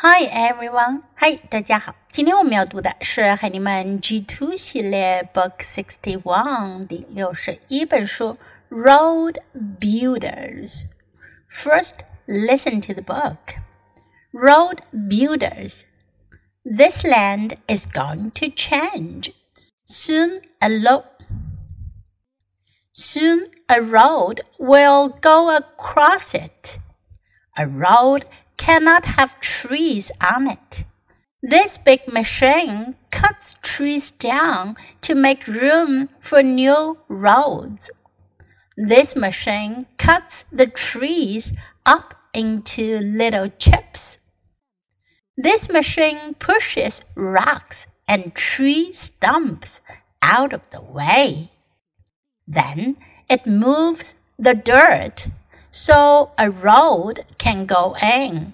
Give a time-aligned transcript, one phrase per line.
[0.00, 1.94] Hi everyone，嗨，大家好。
[2.10, 8.38] 今天我们要读的是海尼曼 G Two 系列 Book Sixty One 第六十一本书
[8.70, 9.40] Road
[9.80, 13.56] Builders。First, listen to the book.
[14.32, 15.84] Road Builders.
[16.64, 19.32] This land is going to change.
[19.84, 21.04] Soon a lo-
[22.92, 26.78] Soon a road will go across it.
[27.56, 28.24] A road
[28.63, 30.85] cannot have trees on it.
[31.41, 37.91] This big machine cuts trees down to make room for new roads.
[38.77, 41.53] This machine cuts the trees
[41.85, 44.19] up into little chips.
[45.35, 49.81] This machine pushes rocks and tree stumps
[50.21, 51.49] out of the way.
[52.47, 52.95] Then
[53.29, 55.27] it moves the dirt
[55.73, 58.53] so a road can go in.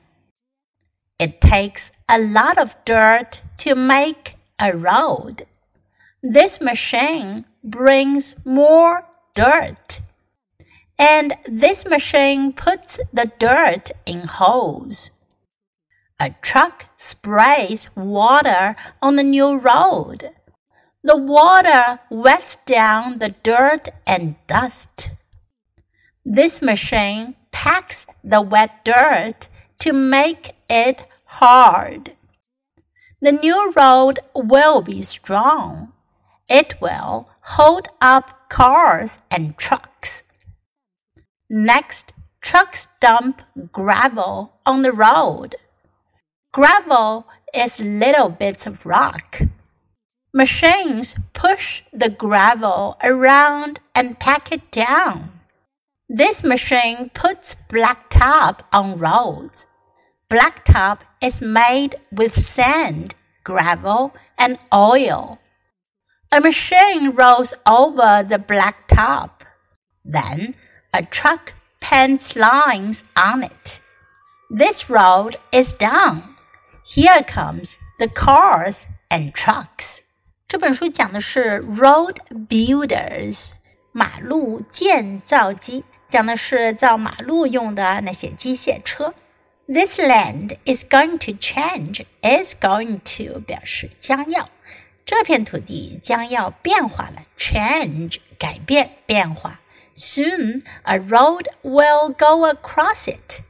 [1.20, 5.46] It takes a lot of dirt to make a road.
[6.24, 9.04] This machine brings more
[9.36, 10.00] dirt.
[10.98, 15.12] And this machine puts the dirt in holes.
[16.22, 20.32] A truck sprays water on the new road.
[21.04, 25.12] The water wets down the dirt and dust.
[26.26, 29.48] This machine packs the wet dirt
[29.80, 32.14] to make it hard.
[33.22, 35.94] The new road will be strong.
[36.50, 40.24] It will hold up cars and trucks.
[41.50, 45.56] Next, trucks dump gravel on the road.
[46.52, 49.42] Gravel is little bits of rock.
[50.34, 55.39] Machines push the gravel around and pack it down.
[56.09, 59.67] This machine puts blacktop on roads.
[60.31, 65.39] Blacktop is made with sand, gravel, and oil.
[66.31, 69.31] A machine rolls over the blacktop.
[70.05, 70.55] Then
[70.93, 73.81] a truck paints lines on it.
[74.51, 76.37] This road is done.
[76.85, 80.03] Here comes the cars and trucks.
[80.47, 83.53] 这本书讲的是 road builders，
[83.93, 85.85] 马路建造机。
[86.10, 89.14] 讲的是造马路用的那些机械车。
[89.68, 92.04] This land is going to change.
[92.24, 94.50] Is going to 表示将要，
[95.06, 97.22] 这片土地将要变化了。
[97.38, 99.60] Change 改变变化。
[99.94, 103.44] Soon a road will go across it.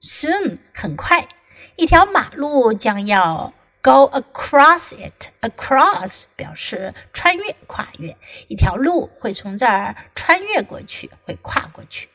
[0.00, 1.28] Soon 很快，
[1.76, 5.29] 一条马路将要 go across it.
[5.41, 8.17] Across 表示穿越、跨越，
[8.47, 12.09] 一条路会从这儿穿越过去，会跨过去。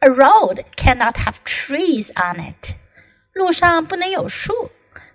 [0.00, 2.76] A road cannot have trees on it.
[3.32, 4.70] 路上不能有树。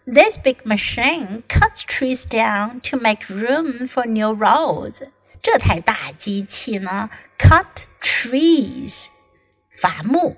[0.05, 5.09] This big machine cuts trees down to make room for new roads.
[5.41, 7.65] 这台大机器呢，cut
[8.01, 9.07] trees，
[9.69, 10.37] 伐木，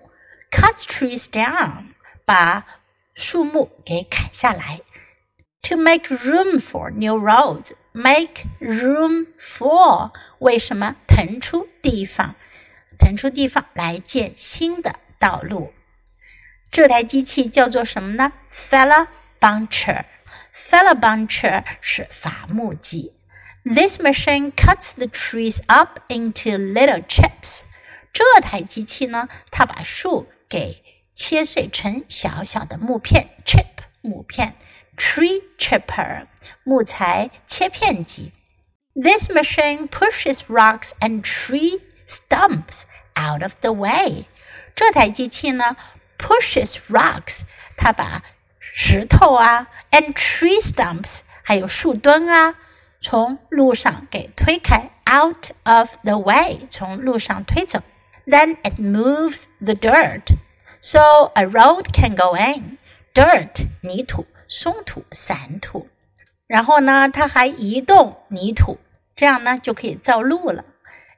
[0.51, 1.93] cut trees down，
[2.25, 2.65] 把
[3.13, 4.81] 树木给砍下来。
[5.64, 7.72] to make room for new roads.
[7.92, 12.34] Make room for 为什么腾出地方？
[12.98, 15.72] 腾出地方来建新的道路。
[16.70, 19.06] 这台机器叫做什么呢？Feller
[19.40, 20.04] Buncher。
[20.52, 23.12] Feller Buncher 是伐木机。
[23.64, 27.62] This machine cuts the trees up into little chips。
[28.12, 30.82] 这台机器呢，它把树给
[31.14, 34.54] 切碎成小小的木片，chip 木片。
[34.97, 36.27] tree chipper
[36.63, 38.33] 木材切片机。
[38.93, 42.83] This machine pushes rocks and tree stumps
[43.15, 44.25] out of the way。
[44.75, 45.77] 这台机器呢，
[46.17, 47.41] pushes rocks，
[47.77, 48.23] 它把
[48.59, 52.55] 石头啊，and tree stumps，还有树墩啊，
[53.01, 57.81] 从路上给推开，out of the way，从路上推走。
[58.25, 60.35] Then it moves the dirt,
[60.81, 62.77] so a road can go in.
[63.13, 64.25] Dirt 泥土。
[64.47, 65.87] 松土、散土，
[66.47, 68.77] 然后呢，它还移动泥土，
[69.15, 70.63] 这样呢就可以造路了。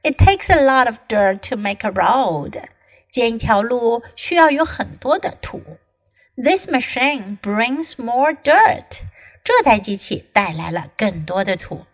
[0.02, 2.60] It takes a lot of dirt to make a road。
[3.10, 5.62] 建一条路需要有很多的土。
[6.34, 9.02] This machine brings more dirt。
[9.44, 11.84] 这台机器带来了更多的土。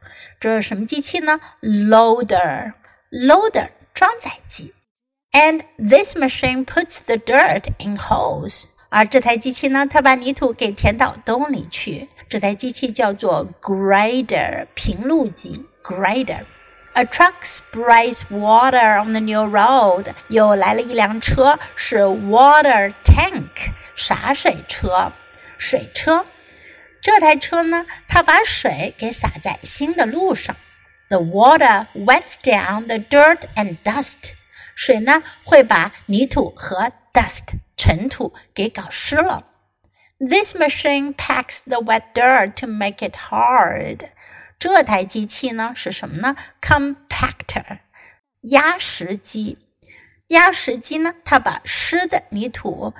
[0.40, 1.40] 这是什么机器呢？
[1.60, 4.72] Loader。Loader 装载机。
[5.32, 8.64] And this machine puts the dirt in holes。
[8.95, 12.07] 而这台机器呢，它把泥土给填到洞里去。
[12.29, 16.41] 这台机器叫做 grader，平路机 grader。
[16.93, 20.13] A truck sprays water on the new road。
[20.27, 23.49] 又来了一辆车，是 water tank，
[23.97, 25.11] 洒水车。
[25.57, 26.23] 水车。
[27.01, 30.55] 这台车呢，它把水给洒在新的路上。
[31.09, 34.33] The water wets down the dirt and dust。
[34.75, 39.45] 水呢会把泥土和 dust 尘土给搞湿了。
[40.17, 44.07] This machine packs the wet dirt to make it hard。
[44.57, 47.79] 这台机器呢是什么呢？Compactor，
[48.43, 49.57] 压实机。
[50.27, 52.93] 压实机呢，它把湿的泥土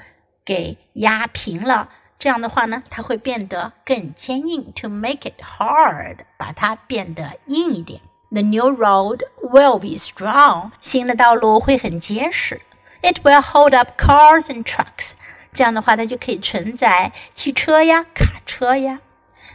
[0.44, 1.90] 给压平了。
[2.20, 4.74] 这样的话呢，它会变得更坚硬。
[4.82, 8.02] To make it hard，把它变得硬一点。
[8.32, 12.60] The new road will be strong，新的道路会很结实。
[13.03, 15.13] It will hold up cars and trucks，
[15.53, 19.01] 这样的话它就可以承载汽车呀、卡车呀。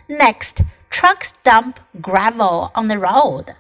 [0.07, 3.55] Next，trucks dump gravel on the road。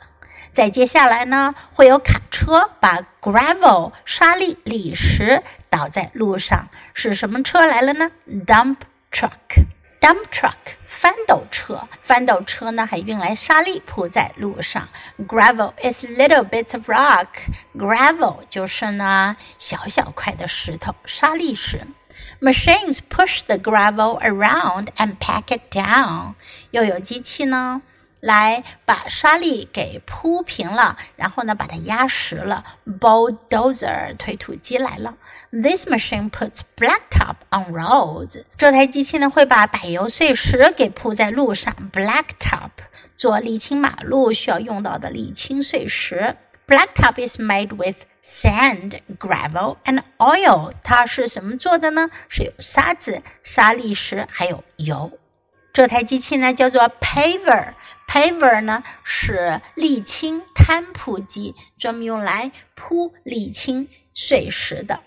[0.51, 6.69] 再接下来呢，会有卡车把 gravel 沙粒、砾石倒在路上。
[6.93, 8.11] 是什么车来了呢？
[8.45, 8.77] Dump
[9.11, 9.65] truck,
[9.99, 10.53] dump truck，
[10.97, 11.81] 翻斗车。
[12.01, 14.87] 翻斗车呢，还运来沙粒铺在路上。
[15.27, 17.27] Gravel is little bits of rock.
[17.75, 21.81] Gravel 就是呢小小块的石头，沙粒石。
[22.41, 26.33] Machines push the gravel around and pack it down。
[26.71, 27.81] 又有机器呢。
[28.20, 32.64] 来把沙粒给铺平了，然后呢，把它压实了。
[33.00, 35.14] Bulldozer 推土机来了。
[35.50, 38.42] This machine puts blacktop on roads。
[38.56, 41.74] 这台机器呢，会把柏油碎石给铺在路上。
[41.92, 42.70] Blacktop
[43.16, 46.36] 做沥青马路需要用到的沥青碎石。
[46.66, 50.72] Blacktop is made with sand, gravel and oil。
[50.82, 52.10] 它是什么做的呢？
[52.28, 55.10] 是有沙子、沙砾石还有油。
[55.72, 57.72] 这台机器呢叫做 paver
[58.07, 64.99] paver，paver 呢是沥青摊铺机，专门用来铺沥青碎石的。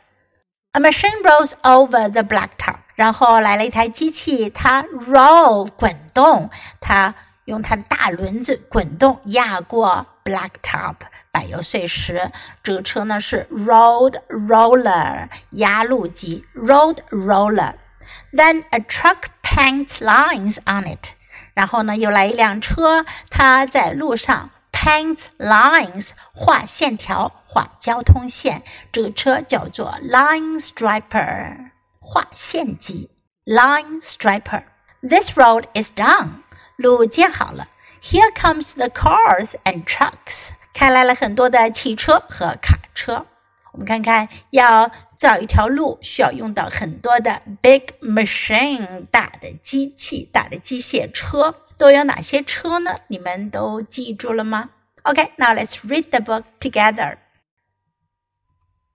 [0.72, 6.50] A machine rolls over the blacktop，然后来了一台机器，它 roll 滚动，
[6.80, 7.14] 它
[7.46, 10.96] 用它的大轮子滚动压过 blacktop
[11.32, 12.30] 柏油碎石。
[12.62, 21.14] 这个车呢是 road roller 压路机，road roller。Then a truck paints lines on it。
[21.53, 28.63] 然后呢，又来一辆车，它在路上 paint lines，画线条，画交通线。
[28.91, 33.09] 这个车叫做 line striper，画线机
[33.45, 34.63] line striper。
[35.01, 36.43] This road is done，
[36.77, 37.67] 路建好了。
[38.01, 43.25] Here comes the cars and trucks，开来了很多的汽车和卡车。
[43.72, 52.96] 我们看看，要造一条路需要用到很多的 big machine 大的机器、大的机械车，都有哪些车呢？
[53.08, 54.70] 你们都记住了吗？
[55.04, 57.18] Okay, now let's read the book together.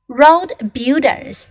[0.07, 1.49] Road builders.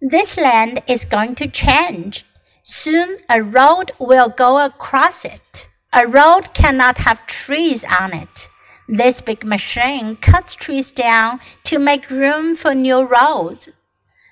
[0.00, 2.22] This land is going to change.
[2.62, 5.68] Soon a road will go across it.
[5.90, 8.48] A road cannot have trees on it.
[8.87, 13.69] This big machine cuts trees down to make room for new roads.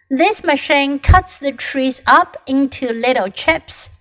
[0.09, 3.91] This machine cuts the trees up into little chips.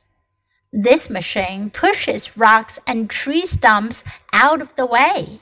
[0.72, 4.02] This machine pushes rocks and tree stumps
[4.32, 5.40] out of the way.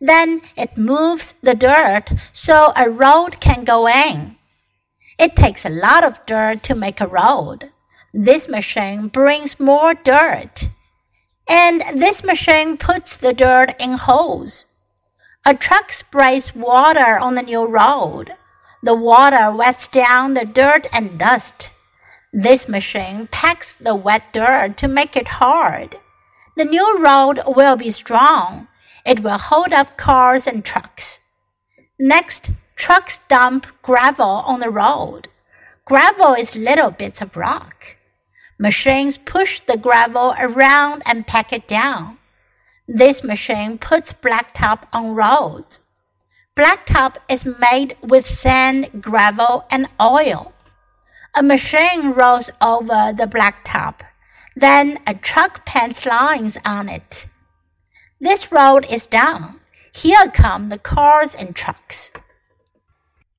[0.00, 4.36] Then it moves the dirt so a road can go in.
[5.18, 7.70] It takes a lot of dirt to make a road.
[8.12, 10.68] This machine brings more dirt
[11.52, 14.64] and this machine puts the dirt in holes.
[15.44, 18.32] A truck sprays water on the new road.
[18.82, 21.70] The water wets down the dirt and dust.
[22.32, 25.98] This machine packs the wet dirt to make it hard.
[26.56, 28.68] The new road will be strong.
[29.04, 31.20] It will hold up cars and trucks.
[31.98, 35.28] Next, trucks dump gravel on the road.
[35.84, 37.98] Gravel is little bits of rock.
[38.62, 42.18] Machines push the gravel around and pack it down.
[42.86, 45.80] This machine puts blacktop on roads.
[46.56, 50.52] Blacktop is made with sand, gravel, and oil.
[51.34, 53.96] A machine rolls over the blacktop.
[54.54, 57.26] Then a truck paints lines on it.
[58.20, 59.58] This road is done.
[59.92, 62.12] Here come the cars and trucks.